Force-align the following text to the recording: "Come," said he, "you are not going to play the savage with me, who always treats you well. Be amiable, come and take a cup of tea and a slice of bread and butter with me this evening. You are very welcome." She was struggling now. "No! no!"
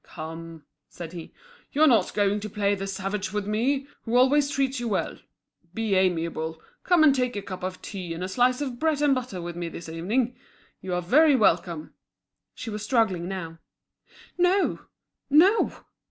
"Come," 0.03 0.65
said 0.89 1.13
he, 1.13 1.31
"you 1.73 1.81
are 1.83 1.87
not 1.87 2.15
going 2.15 2.39
to 2.39 2.49
play 2.49 2.73
the 2.73 2.87
savage 2.87 3.31
with 3.31 3.45
me, 3.45 3.85
who 4.01 4.15
always 4.15 4.49
treats 4.49 4.79
you 4.79 4.87
well. 4.87 5.19
Be 5.75 5.93
amiable, 5.93 6.59
come 6.83 7.03
and 7.03 7.13
take 7.13 7.35
a 7.35 7.41
cup 7.43 7.61
of 7.61 7.83
tea 7.83 8.11
and 8.15 8.23
a 8.23 8.27
slice 8.27 8.61
of 8.61 8.79
bread 8.79 9.03
and 9.03 9.13
butter 9.13 9.43
with 9.43 9.55
me 9.55 9.69
this 9.69 9.87
evening. 9.89 10.35
You 10.81 10.95
are 10.95 11.03
very 11.03 11.35
welcome." 11.35 11.93
She 12.55 12.71
was 12.71 12.81
struggling 12.83 13.27
now. 13.27 13.59
"No! 14.39 14.79
no!" 15.29 15.85